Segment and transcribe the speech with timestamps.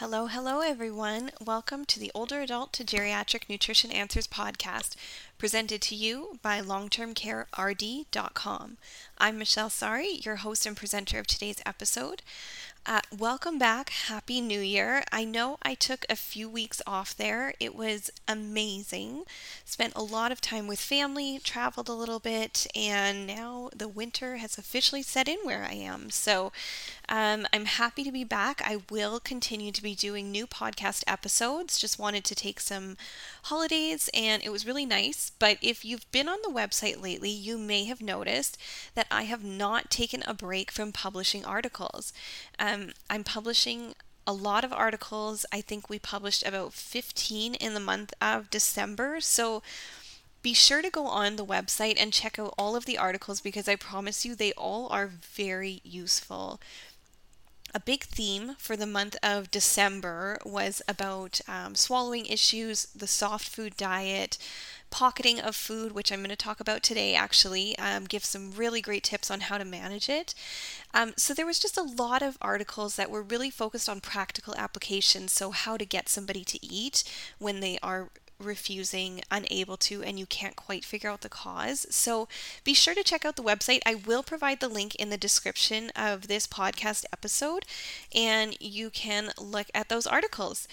[0.00, 1.30] Hello, hello, everyone.
[1.44, 4.96] Welcome to the Older Adult to Geriatric Nutrition Answers podcast,
[5.36, 8.78] presented to you by longtermcarerd.com.
[9.18, 12.22] I'm Michelle Saari, your host and presenter of today's episode.
[12.86, 13.90] Uh, welcome back.
[13.90, 15.04] Happy New Year.
[15.12, 17.52] I know I took a few weeks off there.
[17.60, 19.24] It was amazing.
[19.64, 24.38] Spent a lot of time with family, traveled a little bit, and now the winter
[24.38, 26.10] has officially set in where I am.
[26.10, 26.52] So
[27.08, 28.62] um, I'm happy to be back.
[28.64, 31.78] I will continue to be doing new podcast episodes.
[31.78, 32.96] Just wanted to take some
[33.44, 35.30] holidays, and it was really nice.
[35.38, 38.56] But if you've been on the website lately, you may have noticed
[38.94, 42.12] that I have not taken a break from publishing articles.
[42.58, 42.69] Um,
[43.08, 43.94] I'm publishing
[44.26, 45.44] a lot of articles.
[45.52, 49.20] I think we published about 15 in the month of December.
[49.20, 49.62] So
[50.42, 53.68] be sure to go on the website and check out all of the articles because
[53.68, 56.60] I promise you they all are very useful.
[57.74, 63.48] A big theme for the month of December was about um, swallowing issues, the soft
[63.48, 64.38] food diet,
[64.90, 68.80] pocketing of food, which I'm going to talk about today, actually, um, give some really
[68.80, 70.34] great tips on how to manage it.
[70.92, 74.54] Um, so, there was just a lot of articles that were really focused on practical
[74.56, 75.32] applications.
[75.32, 77.04] So, how to get somebody to eat
[77.38, 81.86] when they are refusing, unable to, and you can't quite figure out the cause.
[81.90, 82.28] So
[82.64, 83.80] be sure to check out the website.
[83.86, 87.64] I will provide the link in the description of this podcast episode,
[88.14, 90.66] and you can look at those articles.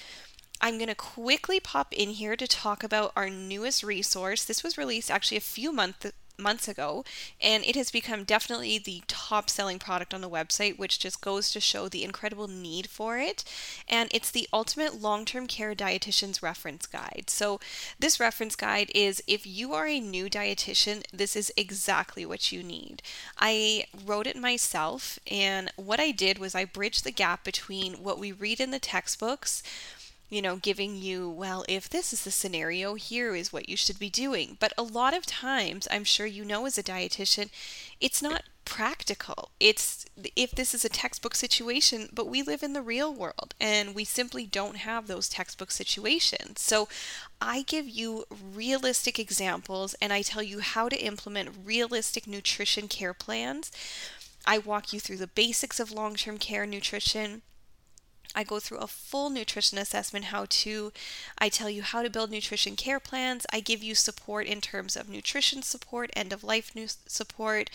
[0.62, 4.44] I'm going to quickly pop in here to talk about our newest resource.
[4.44, 7.04] This was released actually a few months months ago
[7.42, 11.52] and it has become definitely the top selling product on the website which just goes
[11.52, 13.44] to show the incredible need for it.
[13.88, 17.26] And it's the ultimate long-term care dietitian's reference guide.
[17.28, 17.60] So
[18.00, 22.64] this reference guide is if you are a new dietitian this is exactly what you
[22.64, 23.02] need.
[23.38, 28.20] I wrote it myself and what i did was i bridged the gap between what
[28.20, 29.64] we read in the textbooks
[30.30, 33.98] you know, giving you, well, if this is the scenario, here is what you should
[33.98, 34.58] be doing.
[34.60, 37.50] But a lot of times, I'm sure you know as a dietitian,
[38.02, 39.52] it's not practical.
[39.62, 40.06] It's
[40.36, 44.04] if this is a textbook situation, but we live in the real world and we
[44.04, 46.60] simply don't have those textbook situations.
[46.60, 46.90] So
[47.40, 53.14] I give you realistic examples and I tell you how to implement realistic nutrition care
[53.14, 53.72] plans.
[54.46, 57.44] I walk you through the basics of long term care nutrition
[58.36, 60.92] I go through a full nutrition assessment how to.
[61.38, 63.46] I tell you how to build nutrition care plans.
[63.52, 66.72] I give you support in terms of nutrition support, end of life
[67.08, 67.70] support,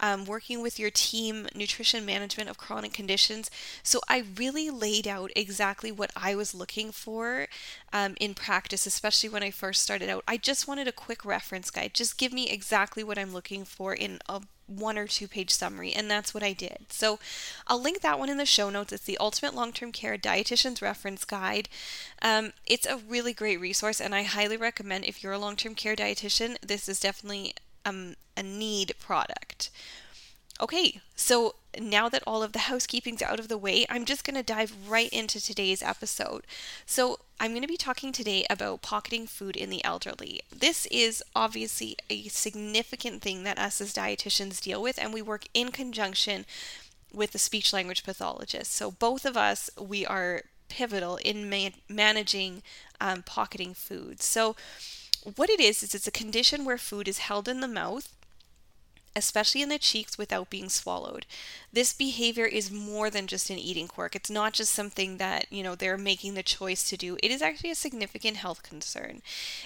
[0.00, 3.50] um, working with your team, nutrition management of chronic conditions.
[3.82, 7.46] So I really laid out exactly what I was looking for
[7.92, 10.24] um, in practice, especially when I first started out.
[10.26, 11.94] I just wanted a quick reference guide.
[11.94, 15.92] Just give me exactly what I'm looking for in a one or two page summary,
[15.92, 16.86] and that's what I did.
[16.88, 17.18] So
[17.66, 18.92] I'll link that one in the show notes.
[18.92, 21.68] It's the Ultimate Long Term Care Dietitian's Reference Guide.
[22.20, 25.74] Um, it's a really great resource, and I highly recommend if you're a long term
[25.74, 29.70] care dietitian, this is definitely um, a need product.
[30.60, 34.36] Okay, so now that all of the housekeeping's out of the way, I'm just going
[34.36, 36.46] to dive right into today's episode.
[36.86, 40.42] So, I'm going to be talking today about pocketing food in the elderly.
[40.56, 45.46] This is obviously a significant thing that us as dietitians deal with, and we work
[45.52, 46.46] in conjunction
[47.12, 48.70] with the speech language pathologist.
[48.70, 52.62] So, both of us, we are pivotal in man- managing
[53.00, 54.22] um, pocketing food.
[54.22, 54.54] So,
[55.34, 58.14] what it is, is it's a condition where food is held in the mouth
[59.14, 61.26] especially in the cheeks without being swallowed.
[61.72, 64.14] This behavior is more than just an eating quirk.
[64.14, 67.16] It's not just something that, you know, they're making the choice to do.
[67.22, 69.22] It is actually a significant health concern.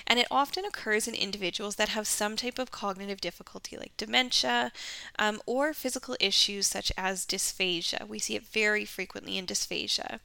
[0.06, 4.72] And it often occurs in individuals that have some type of cognitive difficulty like dementia
[5.18, 8.06] um, or physical issues such as dysphagia.
[8.06, 10.20] We see it very frequently in dysphagia.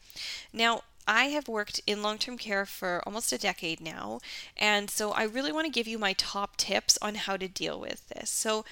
[0.54, 4.20] Now, I have worked in long term care for almost a decade now,
[4.56, 7.80] and so I really want to give you my top tips on how to deal
[7.80, 8.30] with this.
[8.30, 8.66] So,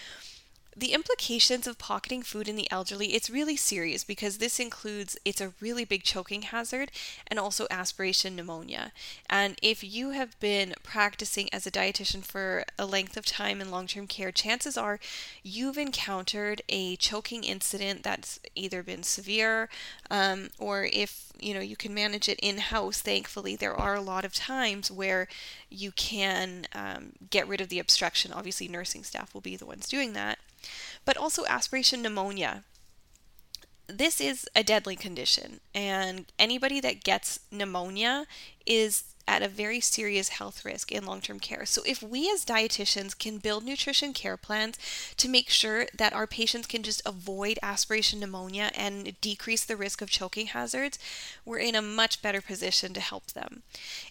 [0.80, 5.42] the implications of pocketing food in the elderly it's really serious because this includes it's
[5.42, 6.90] a really big choking hazard
[7.28, 8.94] and also aspiration pneumonia.
[9.30, 13.72] And if you have been practicing as a dietitian for a length of time in
[13.72, 15.02] long-term care chances are
[15.44, 19.68] you've encountered a choking incident that's either been severe
[20.10, 24.02] um, or if you know you can manage it in house thankfully there are a
[24.02, 25.28] lot of times where
[25.70, 28.32] you can um, get rid of the obstruction.
[28.32, 30.40] Obviously nursing staff will be the ones doing that
[31.06, 32.64] but also aspiration pneumonia.
[33.88, 38.28] this is a deadly condition, and anybody that gets pneumonia
[38.66, 41.64] is at a very serious health risk in long term care.
[41.64, 44.78] So, if we as dietitians can build nutrition care plans
[45.18, 50.02] to make sure that our patients can just avoid aspiration pneumonia and decrease the risk
[50.02, 50.98] of choking hazards,
[51.46, 53.62] we're in a much better position to help them.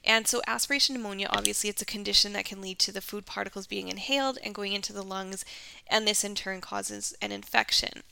[0.05, 3.67] And so, aspiration pneumonia obviously, it's a condition that can lead to the food particles
[3.67, 5.45] being inhaled and going into the lungs,
[5.89, 8.05] and this in turn causes an infection.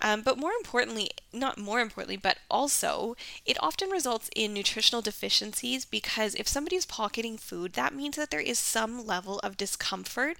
[0.00, 3.16] Um, but more importantly, not more importantly, but also,
[3.46, 8.40] it often results in nutritional deficiencies because if somebody's pocketing food, that means that there
[8.40, 10.36] is some level of discomfort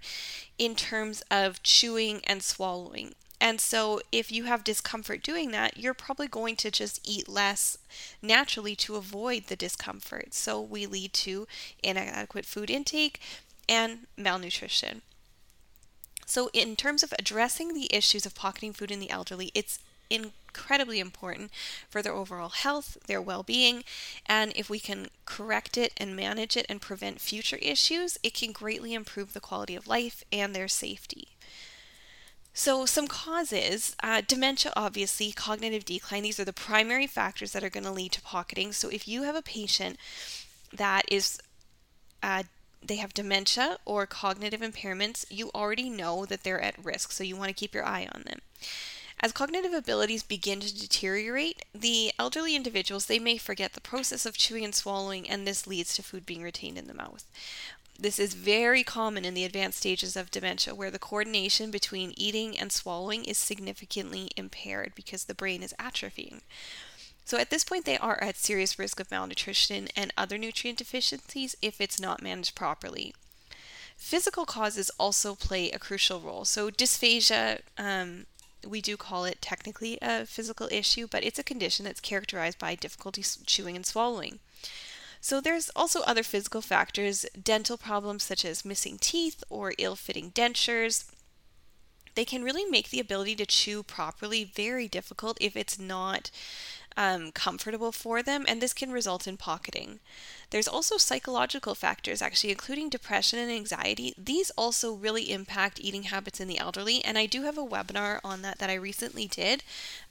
[0.58, 3.14] in terms of chewing and swallowing.
[3.40, 7.78] And so, if you have discomfort doing that, you're probably going to just eat less
[8.22, 10.32] naturally to avoid the discomfort.
[10.32, 11.46] So, we lead to
[11.82, 13.20] inadequate food intake
[13.68, 15.02] and malnutrition.
[16.26, 19.78] So, in terms of addressing the issues of pocketing food in the elderly, it's
[20.10, 21.52] incredibly important
[21.88, 23.84] for their overall health, their well being,
[24.26, 28.50] and if we can correct it and manage it and prevent future issues, it can
[28.50, 31.28] greatly improve the quality of life and their safety.
[32.52, 37.70] So, some causes uh, dementia, obviously, cognitive decline, these are the primary factors that are
[37.70, 38.72] going to lead to pocketing.
[38.72, 39.96] So, if you have a patient
[40.72, 41.38] that is
[42.22, 42.44] uh,
[42.86, 47.36] they have dementia or cognitive impairments, you already know that they're at risk, so you
[47.36, 48.40] want to keep your eye on them.
[49.20, 54.36] As cognitive abilities begin to deteriorate, the elderly individuals they may forget the process of
[54.36, 57.24] chewing and swallowing and this leads to food being retained in the mouth.
[57.98, 62.58] This is very common in the advanced stages of dementia where the coordination between eating
[62.58, 66.42] and swallowing is significantly impaired because the brain is atrophying.
[67.26, 71.56] So at this point, they are at serious risk of malnutrition and other nutrient deficiencies
[71.60, 73.14] if it's not managed properly.
[73.96, 76.44] Physical causes also play a crucial role.
[76.44, 78.26] So dysphagia, um,
[78.64, 82.76] we do call it technically a physical issue, but it's a condition that's characterized by
[82.76, 84.38] difficulty chewing and swallowing.
[85.20, 91.06] So there's also other physical factors, dental problems such as missing teeth or ill-fitting dentures.
[92.14, 96.30] They can really make the ability to chew properly very difficult if it's not
[96.96, 100.00] um, comfortable for them, and this can result in pocketing.
[100.50, 104.14] There's also psychological factors, actually, including depression and anxiety.
[104.16, 108.20] These also really impact eating habits in the elderly, and I do have a webinar
[108.24, 109.62] on that that I recently did.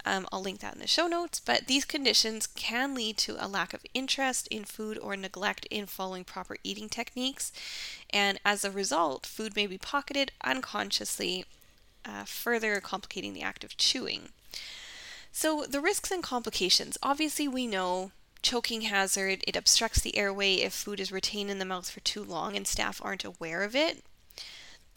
[0.06, 1.40] Um, I'll link that in the show notes.
[1.40, 5.86] But these conditions can lead to a lack of interest in food or neglect in
[5.86, 7.52] following proper eating techniques,
[8.12, 11.46] and as a result, food may be pocketed unconsciously,
[12.04, 14.30] uh, further complicating the act of chewing.
[15.38, 16.98] So, the risks and complications.
[17.04, 18.12] Obviously, we know
[18.42, 22.24] choking hazard, it obstructs the airway if food is retained in the mouth for too
[22.24, 24.02] long and staff aren't aware of it.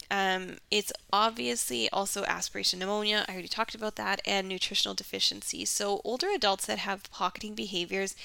[0.09, 5.69] Um, it's obviously also aspiration pneumonia, I already talked about that, and nutritional deficiencies.
[5.69, 8.15] So, older adults that have pocketing behaviors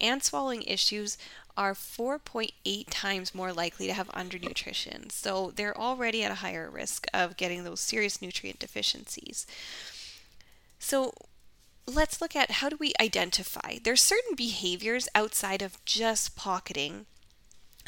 [0.00, 1.16] and swallowing issues
[1.56, 5.12] are 4.8 times more likely to have undernutrition.
[5.12, 9.46] So, they're already at a higher risk of getting those serious nutrient deficiencies.
[10.80, 11.12] So,
[11.94, 13.78] let's look at how do we identify.
[13.82, 17.06] There's certain behaviors outside of just pocketing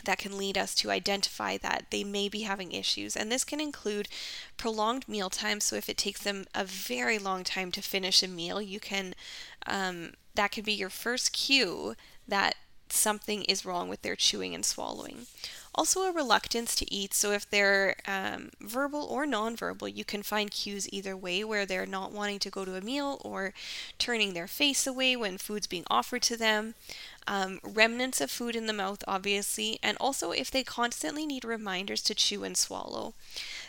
[0.05, 3.17] that can lead us to identify that they may be having issues.
[3.17, 4.09] And this can include
[4.57, 5.61] prolonged meal time.
[5.61, 9.15] So if it takes them a very long time to finish a meal, you can
[9.67, 11.95] um, that can be your first cue
[12.27, 12.57] that
[12.89, 15.27] something is wrong with their chewing and swallowing.
[15.75, 17.15] Also, a reluctance to eat.
[17.15, 21.87] So, if they're um, verbal or nonverbal, you can find cues either way where they're
[21.87, 23.55] not wanting to go to a meal or
[23.99, 26.75] turning their face away when food's being offered to them.
[27.27, 32.03] Um, remnants of food in the mouth, obviously, and also if they constantly need reminders
[32.03, 33.15] to chew and swallow.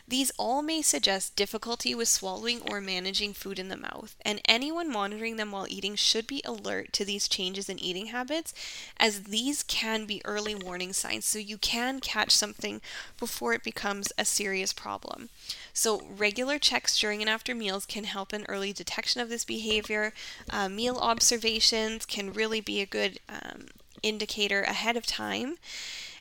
[0.08, 4.92] These all may suggest difficulty with swallowing or managing food in the mouth, and anyone
[4.92, 8.54] monitoring them while eating should be alert to these changes in eating habits,
[8.98, 11.26] as these can be early warning signs.
[11.26, 12.82] So you can catch something
[13.18, 15.30] before it becomes a serious problem.
[15.74, 20.14] So, regular checks during and after meals can help in early detection of this behavior.
[20.50, 23.68] Uh, meal observations can really be a good um,
[24.04, 25.58] indicator ahead of time.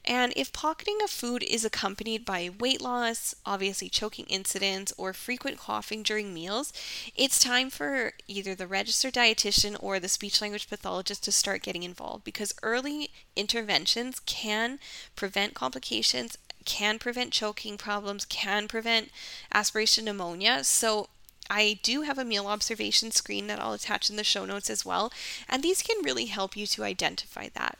[0.04, 5.58] And if pocketing of food is accompanied by weight loss, obviously choking incidents, or frequent
[5.58, 6.72] coughing during meals,
[7.14, 11.84] it's time for either the registered dietitian or the speech language pathologist to start getting
[11.84, 14.80] involved because early interventions can
[15.14, 19.10] prevent complications, can prevent choking problems, can prevent
[19.54, 20.64] aspiration pneumonia.
[20.64, 21.08] So
[21.48, 24.84] I do have a meal observation screen that I'll attach in the show notes as
[24.84, 25.12] well,
[25.48, 27.78] and these can really help you to identify that.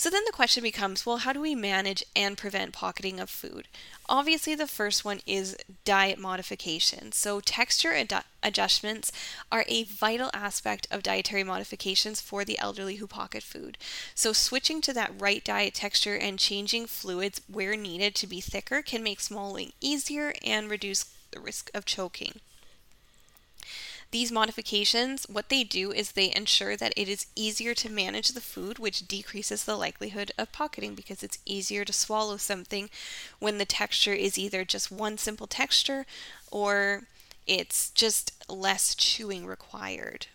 [0.00, 3.68] So then the question becomes well, how do we manage and prevent pocketing of food?
[4.08, 7.12] Obviously, the first one is diet modification.
[7.12, 9.12] So, texture ad- adjustments
[9.52, 13.76] are a vital aspect of dietary modifications for the elderly who pocket food.
[14.14, 18.80] So, switching to that right diet texture and changing fluids where needed to be thicker
[18.80, 22.40] can make swallowing easier and reduce the risk of choking.
[24.10, 28.40] These modifications, what they do is they ensure that it is easier to manage the
[28.40, 32.90] food, which decreases the likelihood of pocketing because it's easier to swallow something
[33.38, 36.06] when the texture is either just one simple texture
[36.50, 37.04] or
[37.46, 40.26] it's just less chewing required.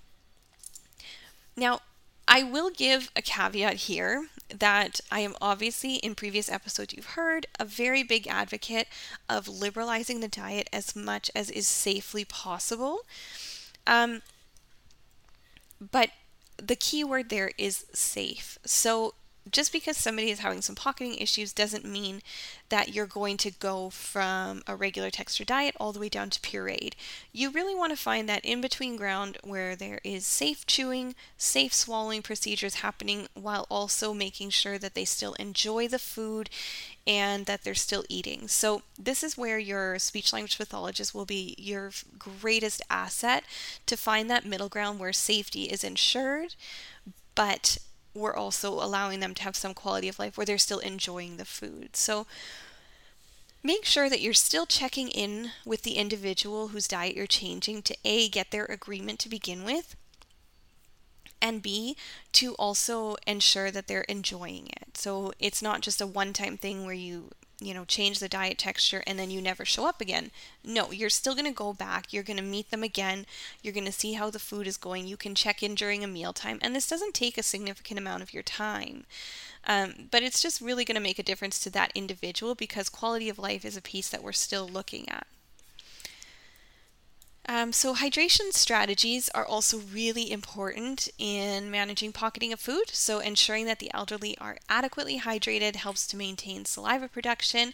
[1.57, 1.81] Now,
[2.27, 7.45] I will give a caveat here that I am obviously, in previous episodes you've heard,
[7.59, 8.87] a very big advocate
[9.29, 13.01] of liberalizing the diet as much as is safely possible.
[13.87, 14.21] Um,
[15.79, 16.11] but
[16.57, 18.57] the key word there is safe.
[18.65, 19.13] So
[19.51, 22.21] just because somebody is having some pocketing issues doesn't mean
[22.69, 26.39] that you're going to go from a regular texture diet all the way down to
[26.39, 26.93] pureed.
[27.31, 31.73] You really want to find that in between ground where there is safe chewing, safe
[31.75, 36.49] swallowing procedures happening while also making sure that they still enjoy the food
[37.07, 38.47] and that they're still eating.
[38.47, 43.43] So, this is where your speech language pathologist will be your greatest asset
[43.85, 46.55] to find that middle ground where safety is ensured,
[47.35, 47.77] but
[48.15, 51.45] we're also allowing them to have some quality of life where they're still enjoying the
[51.45, 51.95] food.
[51.95, 52.25] So
[53.61, 57.97] make sure that you're still checking in with the individual whose diet you're changing to
[58.05, 59.95] A, get their agreement to begin with,
[61.45, 61.95] and B,
[62.33, 64.97] to also ensure that they're enjoying it.
[64.97, 67.29] So it's not just a one time thing where you
[67.61, 70.31] you know, change the diet texture and then you never show up again.
[70.61, 72.11] No, you're still going to go back.
[72.11, 73.25] You're going to meet them again.
[73.61, 75.07] You're going to see how the food is going.
[75.07, 76.59] You can check in during a mealtime.
[76.61, 79.05] And this doesn't take a significant amount of your time.
[79.65, 83.29] Um, but it's just really going to make a difference to that individual because quality
[83.29, 85.25] of life is a piece that we're still looking at.
[87.47, 92.89] Um, so, hydration strategies are also really important in managing pocketing of food.
[92.89, 97.73] So, ensuring that the elderly are adequately hydrated helps to maintain saliva production,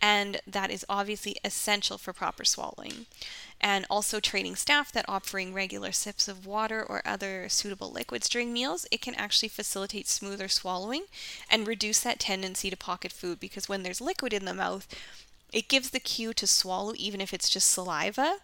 [0.00, 3.04] and that is obviously essential for proper swallowing.
[3.60, 8.54] And also, training staff that offering regular sips of water or other suitable liquids during
[8.54, 11.04] meals, it can actually facilitate smoother swallowing
[11.50, 14.88] and reduce that tendency to pocket food because when there's liquid in the mouth,
[15.52, 18.36] it gives the cue to swallow even if it's just saliva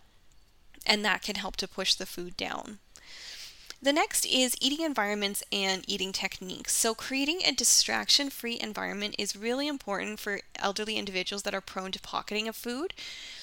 [0.87, 2.79] and that can help to push the food down.
[3.83, 6.75] The next is eating environments and eating techniques.
[6.75, 11.93] So, creating a distraction free environment is really important for elderly individuals that are prone
[11.93, 12.95] to pocketing of food.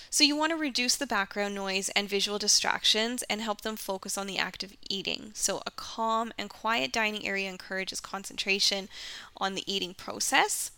[0.10, 4.18] So, you want to reduce the background noise and visual distractions and help them focus
[4.18, 5.32] on the act of eating.
[5.36, 8.90] So, a calm and quiet dining area encourages concentration
[9.38, 10.72] on the eating process.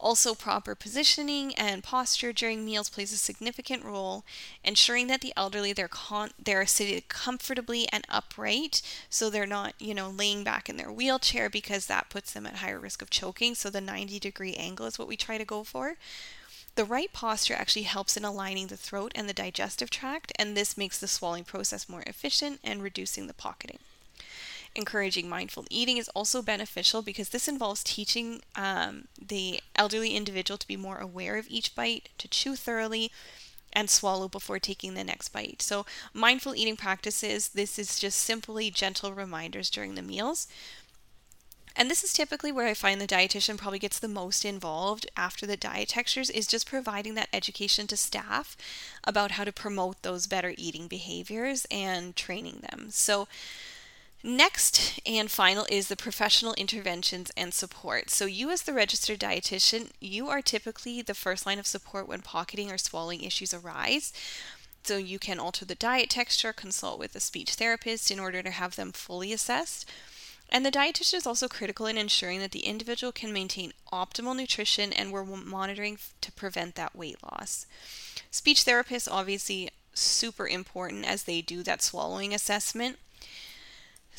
[0.00, 4.24] Also, proper positioning and posture during meals plays a significant role,
[4.64, 9.94] ensuring that the elderly they're con- they're seated comfortably and upright, so they're not you
[9.94, 13.54] know laying back in their wheelchair because that puts them at higher risk of choking.
[13.54, 15.96] So the 90 degree angle is what we try to go for.
[16.76, 20.76] The right posture actually helps in aligning the throat and the digestive tract, and this
[20.76, 23.80] makes the swallowing process more efficient and reducing the pocketing.
[24.78, 30.68] Encouraging mindful eating is also beneficial because this involves teaching um, the elderly individual to
[30.68, 33.10] be more aware of each bite, to chew thoroughly,
[33.72, 35.62] and swallow before taking the next bite.
[35.62, 40.46] So, mindful eating practices, this is just simply gentle reminders during the meals.
[41.74, 45.44] And this is typically where I find the dietitian probably gets the most involved after
[45.44, 48.56] the diet textures is just providing that education to staff
[49.02, 52.90] about how to promote those better eating behaviors and training them.
[52.90, 53.26] So,
[54.22, 58.10] Next and final is the professional interventions and support.
[58.10, 62.22] So, you, as the registered dietitian, you are typically the first line of support when
[62.22, 64.12] pocketing or swallowing issues arise.
[64.82, 68.50] So, you can alter the diet texture, consult with a speech therapist in order to
[68.50, 69.88] have them fully assessed.
[70.50, 74.92] And the dietitian is also critical in ensuring that the individual can maintain optimal nutrition
[74.92, 77.66] and we're monitoring to prevent that weight loss.
[78.30, 82.98] Speech therapists, obviously, super important as they do that swallowing assessment.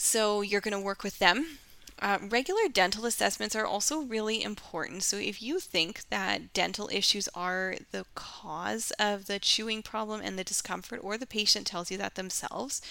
[0.01, 1.59] So you're going to work with them.
[2.01, 5.03] Uh, regular dental assessments are also really important.
[5.03, 10.39] So, if you think that dental issues are the cause of the chewing problem and
[10.39, 12.81] the discomfort, or the patient tells you that themselves,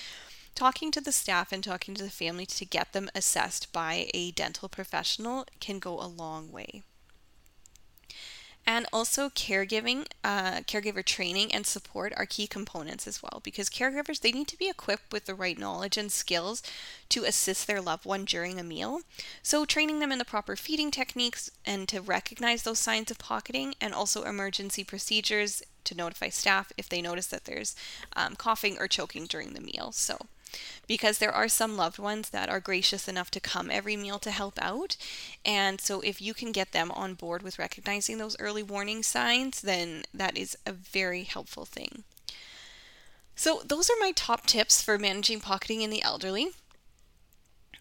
[0.54, 4.32] talking to the staff and talking to the family to get them assessed by a
[4.32, 6.82] dental professional can go a long way.
[8.68, 14.20] And also caregiving, uh, caregiver training and support are key components as well because caregivers
[14.20, 16.62] they need to be equipped with the right knowledge and skills
[17.08, 19.00] to assist their loved one during a meal.
[19.42, 23.74] So training them in the proper feeding techniques and to recognize those signs of pocketing
[23.80, 27.74] and also emergency procedures to notify staff if they notice that there's
[28.16, 29.92] um, coughing or choking during the meal.
[29.92, 30.26] So
[30.86, 34.30] because there are some loved ones that are gracious enough to come every meal to
[34.30, 34.96] help out.
[35.44, 39.60] And so, if you can get them on board with recognizing those early warning signs,
[39.60, 42.04] then that is a very helpful thing.
[43.34, 46.48] So, those are my top tips for managing pocketing in the elderly.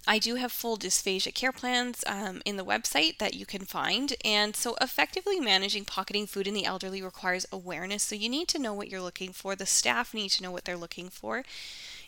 [0.09, 4.15] I do have full dysphagia care plans um, in the website that you can find.
[4.24, 8.03] And so, effectively managing pocketing food in the elderly requires awareness.
[8.03, 9.55] So, you need to know what you're looking for.
[9.55, 11.43] The staff need to know what they're looking for.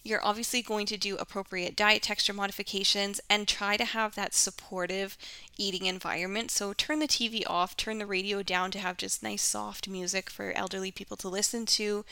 [0.04, 5.18] You're obviously going to do appropriate diet texture modifications and try to have that supportive
[5.58, 6.52] eating environment.
[6.52, 10.30] So turn the TV off, turn the radio down to have just nice soft music
[10.30, 12.06] for elderly people to listen to.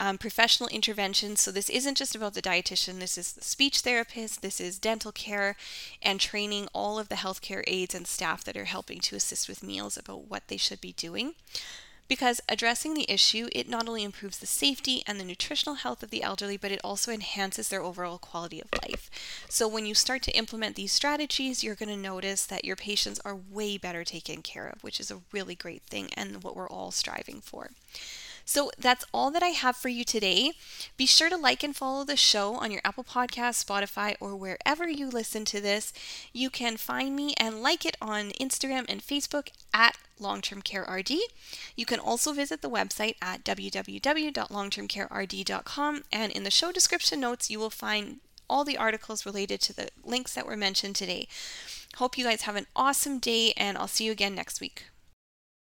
[0.00, 1.40] Um, professional interventions.
[1.40, 5.10] So, this isn't just about the dietitian, this is the speech therapist, this is dental
[5.10, 5.56] care,
[6.00, 9.60] and training all of the healthcare aides and staff that are helping to assist with
[9.60, 11.34] meals about what they should be doing
[12.08, 16.10] because addressing the issue, it not only improves the safety and the nutritional health of
[16.10, 19.10] the elderly, but it also enhances their overall quality of life.
[19.48, 23.20] So when you start to implement these strategies, you're going to notice that your patients
[23.24, 26.68] are way better taken care of, which is a really great thing and what we're
[26.68, 27.70] all striving for.
[28.48, 30.52] So that's all that I have for you today.
[30.96, 34.88] Be sure to like and follow the show on your Apple Podcast, Spotify, or wherever
[34.88, 35.92] you listen to this.
[36.32, 40.86] You can find me and like it on Instagram and Facebook at Long Term Care
[40.90, 41.10] RD.
[41.76, 47.58] You can also visit the website at www.longtermcarerd.com, and in the show description notes, you
[47.58, 51.28] will find all the articles related to the links that were mentioned today.
[51.96, 54.86] Hope you guys have an awesome day, and I'll see you again next week.